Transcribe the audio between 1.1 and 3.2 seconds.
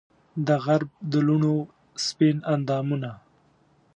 د لوڼو سپین اندامونه